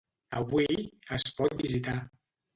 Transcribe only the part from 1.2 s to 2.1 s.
pot visitar.